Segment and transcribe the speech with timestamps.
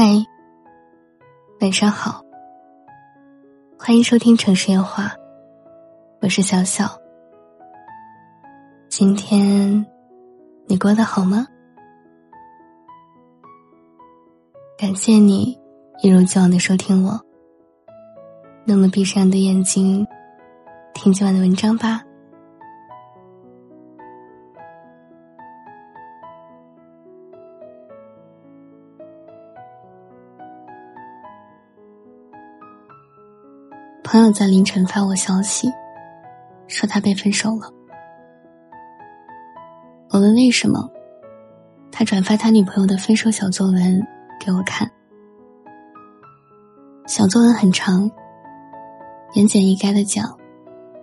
[0.00, 0.24] 嗨，
[1.60, 2.22] 晚上好，
[3.76, 5.12] 欢迎收听城市夜话，
[6.20, 6.88] 我是小小。
[8.88, 9.84] 今天
[10.68, 11.48] 你过得好吗？
[14.78, 15.58] 感谢你
[16.00, 17.20] 一如既往的收听我。
[18.64, 20.06] 那么闭上你的眼睛，
[20.94, 22.04] 听今晚的文章吧。
[34.28, 35.72] 友在凌晨发我消息，
[36.66, 37.72] 说他被分手了。
[40.10, 40.86] 我问为什么，
[41.90, 44.06] 他转发他女朋友的分手小作文
[44.38, 44.90] 给我看。
[47.06, 48.10] 小作文很长，
[49.32, 50.38] 言简意赅的讲，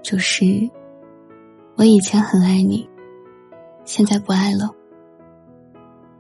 [0.04, 0.46] 就是
[1.78, 2.88] 我以前很爱你，
[3.86, 4.70] 现在不爱了，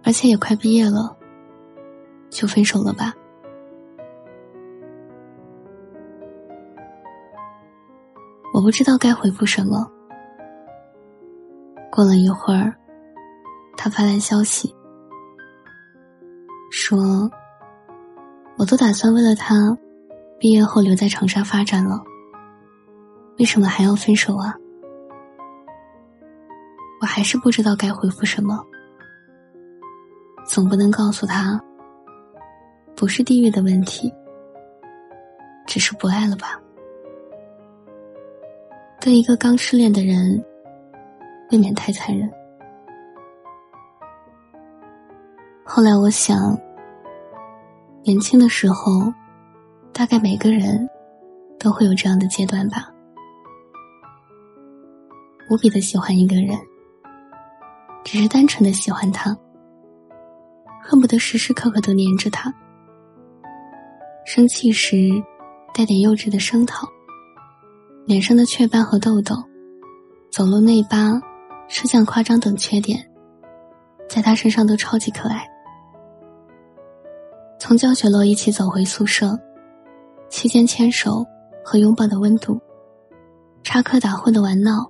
[0.03, 1.16] 而且也快毕业了，
[2.31, 3.14] 就分手了吧。
[8.56, 9.86] 我不知道该回复什么。
[11.92, 12.73] 过了一会儿，
[13.75, 14.73] 他发来消息，
[16.72, 17.30] 说
[18.58, 19.78] ：“我都打算为了他，
[20.39, 22.02] 毕业后留在长沙发展了，
[23.39, 24.56] 为什么还要分手啊？”
[27.02, 28.66] 我还是不知道该回复什么，
[30.45, 31.61] 总不能告诉他，
[32.95, 34.09] 不是地域的问题，
[35.67, 36.58] 只是不爱了吧。
[39.06, 40.44] 对一个刚失恋的人，
[41.52, 42.28] 未免太残忍。
[45.64, 46.59] 后来我想，
[48.02, 49.14] 年轻的时候，
[49.94, 50.89] 大概每个人
[51.59, 52.92] 都会有这样的阶段吧。
[55.52, 56.58] 无比的喜欢一个人，
[58.03, 59.38] 只是单纯的喜欢他，
[60.81, 62.52] 恨不得时时刻刻都黏着他。
[64.26, 65.11] 生气时，
[65.76, 66.95] 带点幼稚的声讨。
[68.06, 69.36] 脸上的雀斑和痘痘，
[70.32, 71.20] 走路内八，
[71.67, 73.04] 吃相夸张等缺点，
[74.08, 75.43] 在他身上都超级可爱。
[77.60, 79.36] 从教学楼一起走回宿舍，
[80.30, 81.26] 期间牵手
[81.64, 82.61] 和拥抱的温度，
[83.64, 84.87] 插科打诨的玩闹，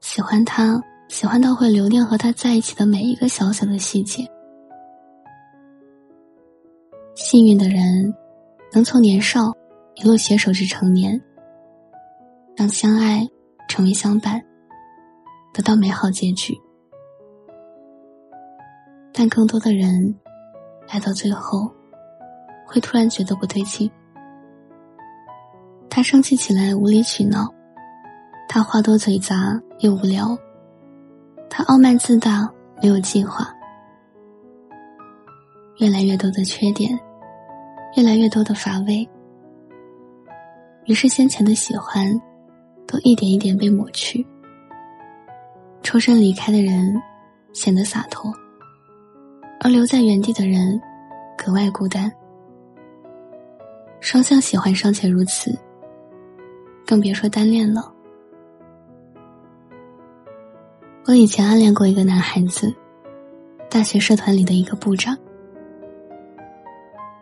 [0.00, 4.24] 喜欢他，喜欢到会留恋和他在一起的每一个小小的细节。
[7.16, 8.14] 幸运的人，
[8.72, 9.52] 能从年少
[9.96, 11.20] 一路携手至成年。
[12.60, 13.26] 让相爱
[13.70, 14.38] 成为相伴，
[15.50, 16.54] 得到美好结局。
[19.14, 20.14] 但更多的人，
[20.86, 21.72] 爱到最后，
[22.66, 23.90] 会突然觉得不对劲。
[25.88, 27.48] 他生气起来无理取闹，
[28.46, 30.36] 他话多嘴杂又无聊，
[31.48, 32.46] 他傲慢自大
[32.82, 33.50] 没有计划。
[35.78, 36.90] 越来越多的缺点，
[37.96, 39.08] 越来越多的乏味，
[40.84, 42.20] 于是先前的喜欢。
[42.90, 44.26] 都一点一点被抹去，
[45.80, 47.00] 抽身离开的人
[47.52, 48.34] 显得洒脱，
[49.60, 50.80] 而留在原地的人
[51.38, 52.10] 格外孤单。
[54.00, 55.56] 双向喜欢尚且如此，
[56.84, 57.94] 更别说单恋了。
[61.06, 62.74] 我以前暗恋过一个男孩子，
[63.70, 65.16] 大学社团里的一个部长。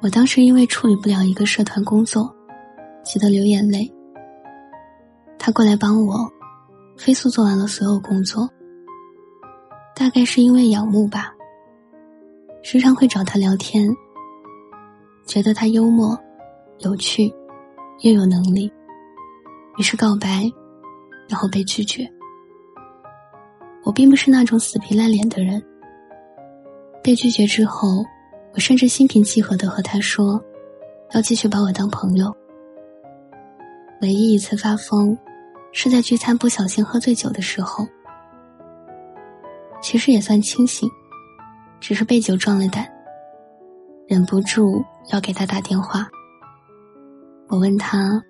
[0.01, 2.34] 我当时因为处理不了一个社团工作，
[3.05, 3.93] 急得流眼泪。
[5.48, 6.31] 他过来帮我，
[6.98, 8.47] 飞速做完了所有工作。
[9.97, 11.34] 大概是因为仰慕吧，
[12.62, 13.88] 时常会找他聊天，
[15.25, 16.14] 觉得他幽默、
[16.81, 17.34] 有趣，
[18.00, 18.70] 又有能力，
[19.78, 20.53] 于是告白，
[21.31, 22.06] 然后被拒绝。
[23.84, 25.65] 我并不是那种死皮赖脸的人。
[27.03, 28.04] 被拒绝之后，
[28.53, 30.38] 我甚至心平气和的和他说，
[31.15, 32.36] 要继续把我当朋友。
[34.03, 35.16] 唯一一次发疯。
[35.73, 37.87] 是在聚餐不小心喝醉酒的时候，
[39.81, 40.91] 其实也算清醒，
[41.79, 42.87] 只是被酒壮了胆，
[44.09, 46.09] 忍不住要给他打电话。
[47.48, 48.22] 我问他：“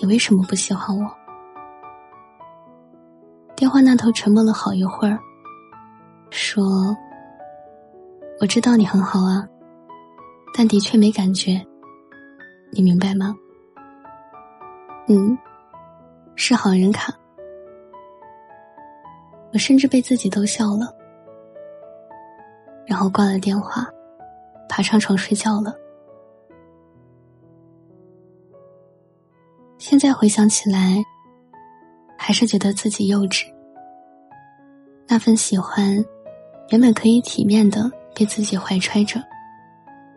[0.00, 1.10] 你为什么不喜欢我？”
[3.56, 5.18] 电话那头沉默了好一会儿，
[6.30, 6.96] 说
[8.40, 9.44] ：“我知道你很好啊，
[10.54, 11.60] 但的确没感觉，
[12.70, 13.34] 你明白吗？”
[15.08, 15.36] 嗯。
[16.40, 17.12] 是好人卡，
[19.52, 20.94] 我甚至被自己逗笑了，
[22.86, 23.84] 然后挂了电话，
[24.68, 25.74] 爬上床睡觉了。
[29.78, 31.04] 现在回想起来，
[32.16, 33.44] 还是觉得自己幼稚。
[35.08, 35.92] 那份喜欢，
[36.70, 39.20] 原本可以体面的被自己怀揣着，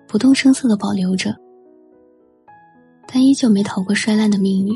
[0.07, 1.35] 不动声色的保留着，
[3.07, 4.71] 但依旧没逃过摔烂的命运。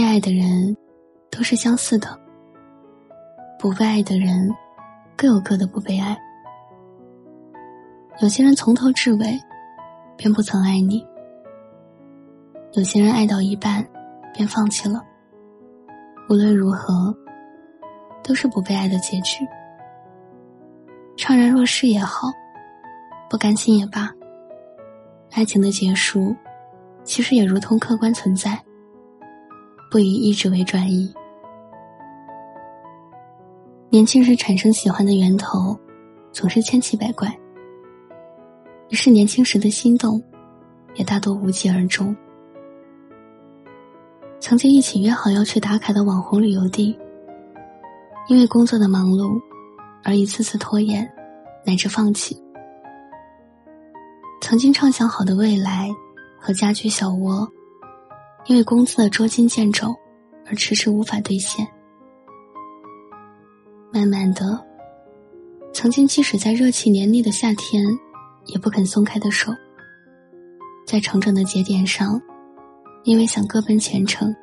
[0.00, 0.74] 被爱的人
[1.30, 2.18] 都是相似的，
[3.58, 4.50] 不被爱的人
[5.14, 6.18] 各有各的不被爱。
[8.22, 9.38] 有些人从头至尾
[10.16, 11.06] 便不曾爱你，
[12.72, 13.86] 有些人爱到一半
[14.32, 15.04] 便放弃了。
[16.30, 17.14] 无论如何，
[18.24, 19.46] 都是不被爱的结局。
[21.14, 22.28] 怅然若失也好，
[23.28, 24.10] 不甘心也罢，
[25.32, 26.34] 爱情的结束，
[27.04, 28.58] 其实也如同客观存在。
[29.90, 31.12] 不以意志为转移。
[33.90, 35.76] 年轻时产生喜欢的源头，
[36.32, 37.28] 总是千奇百怪。
[38.88, 40.22] 于是年轻时的心动，
[40.94, 42.16] 也大多无疾而终。
[44.38, 46.96] 曾经一起约好要去打卡的网红旅游地，
[48.28, 49.40] 因为工作的忙碌，
[50.04, 51.08] 而一次次拖延，
[51.66, 52.40] 乃至放弃。
[54.40, 55.88] 曾经畅想好的未来
[56.38, 57.48] 和家居小窝。
[58.46, 59.94] 因为工资的捉襟见肘，
[60.46, 61.66] 而迟迟无法兑现。
[63.92, 64.64] 慢慢的，
[65.72, 67.84] 曾经即使在热气黏腻的夏天，
[68.46, 69.52] 也不肯松开的手，
[70.86, 72.20] 在成长的节点上，
[73.04, 74.34] 因为想各奔前程，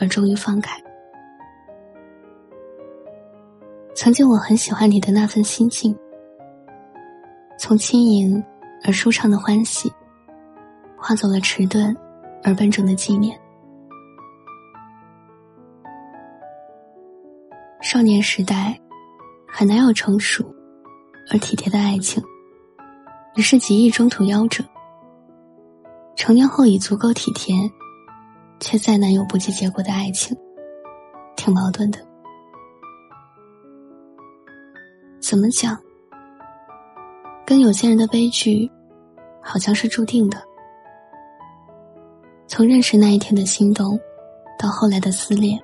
[0.00, 0.80] 而终于放开。
[3.94, 5.96] 曾经我很喜欢你的那份心境，
[7.58, 8.42] 从轻盈
[8.84, 9.92] 而舒畅的欢喜，
[10.96, 11.96] 化作了迟钝。
[12.46, 13.36] 而完整的纪念。
[17.82, 18.80] 少年时代，
[19.48, 20.44] 很难有成熟
[21.32, 22.22] 而体贴的爱情，
[23.34, 24.64] 于是极易中途夭折。
[26.14, 27.52] 成年后已足够体贴，
[28.60, 30.36] 却再难有不计结果的爱情，
[31.36, 31.98] 挺矛盾的。
[35.20, 35.76] 怎么讲？
[37.44, 38.70] 跟有些人的悲剧，
[39.42, 40.40] 好像是注定的。
[42.56, 44.00] 从认识那一天的心动，
[44.58, 45.62] 到后来的撕裂，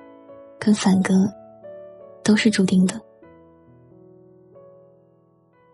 [0.59, 1.27] 跟反戈，
[2.23, 3.01] 都是注定的。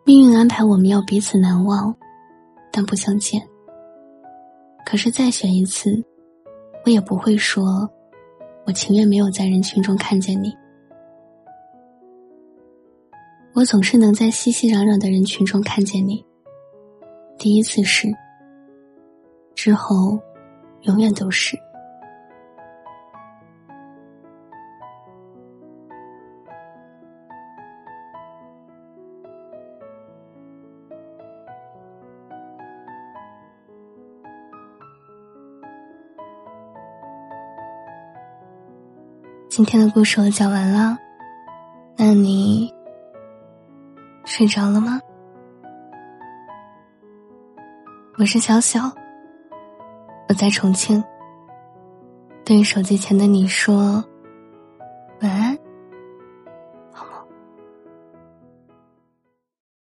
[0.06, 1.94] 命运安排我们要彼此难忘，
[2.72, 3.46] 但不相见。
[4.86, 6.02] 可是再选一次，
[6.86, 7.86] 我也不会说，
[8.66, 10.56] 我情愿没有在人群中看见你。
[13.54, 16.26] 我总是能在熙熙攘攘的人群中看见你。
[17.38, 18.08] 第一次是，
[19.54, 20.18] 之后。
[20.84, 21.58] 永远都是。
[39.50, 40.98] 今天的故事我讲完了，
[41.98, 42.74] 那你
[44.24, 45.02] 睡着了吗？
[48.18, 48.90] 我是小小。
[50.30, 51.04] 我在重庆，
[52.46, 53.76] 对手机前的你说
[55.22, 55.58] 晚安，
[56.94, 57.28] 好梦。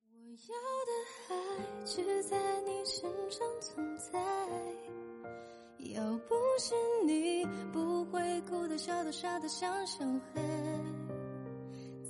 [0.09, 0.17] 我
[0.49, 0.55] 要
[0.87, 0.91] 的
[1.29, 2.35] 爱只在
[2.65, 4.19] 你身上存在，
[5.93, 6.73] 要不是
[7.05, 10.03] 你，不会哭得、笑得、傻得像小
[10.33, 10.41] 孩。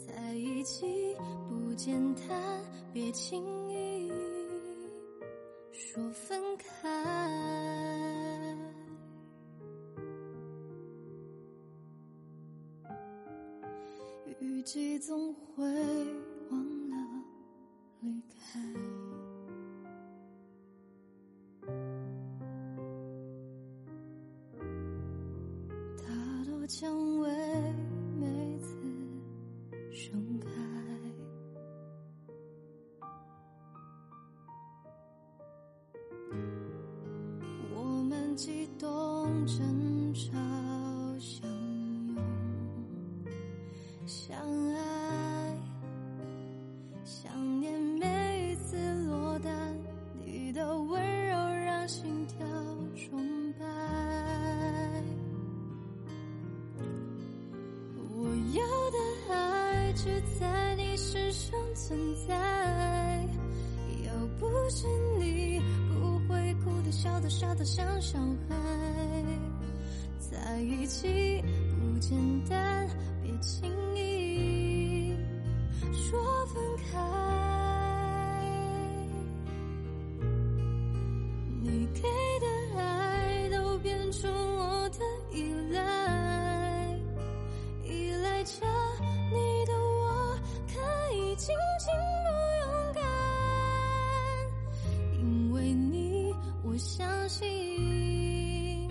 [0.07, 1.13] 在一起
[1.49, 2.63] 不简单，
[2.93, 4.09] 别轻易
[5.73, 7.68] 说分开。
[14.59, 15.63] 雨季总会
[16.51, 16.97] 忘了
[18.01, 18.59] 离开，
[25.97, 26.13] 打
[26.51, 27.29] 落蔷薇
[60.09, 62.33] 只在你身上存在，
[64.05, 64.87] 要不是
[65.19, 68.55] 你，不会哭得、笑得、傻得像小孩。
[70.19, 71.43] 在一起
[71.79, 72.17] 不简
[72.49, 72.87] 单，
[73.21, 73.69] 别轻
[97.29, 98.89] 心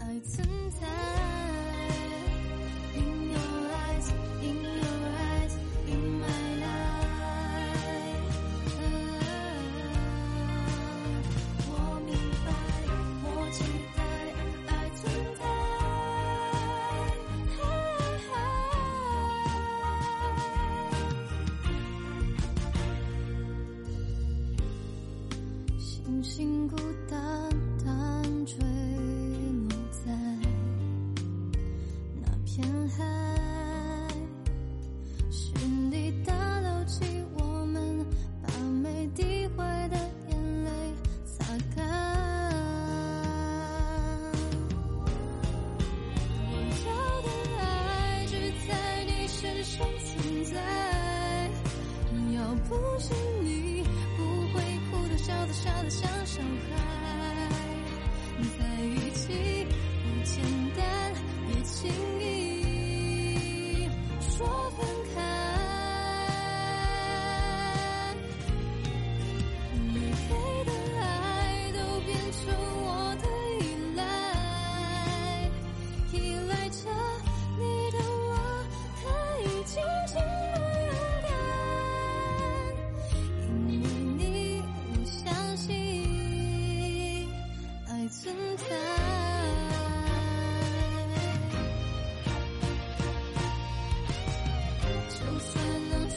[0.00, 0.86] 爱存在
[2.96, 3.38] in your
[3.70, 4.08] eyes
[4.40, 5.54] in your eyes
[5.86, 6.24] in my
[6.64, 6.96] life
[11.68, 11.70] 我
[12.06, 12.10] 明
[12.46, 12.48] 白
[13.22, 13.58] 我期
[13.94, 13.98] 待
[14.72, 15.04] 爱存
[15.38, 15.44] 在
[25.78, 26.74] 星星孤
[27.06, 27.16] 单
[28.46, 28.85] 吹。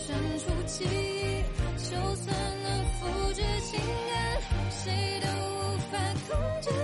[0.10, 1.44] 删除记忆
[1.78, 6.78] 就算能复制情感谁都无法控制。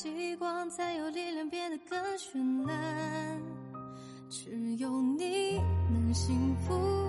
[0.00, 3.42] 极光才有力量变得更绚烂。
[4.30, 7.07] 只有你能幸福。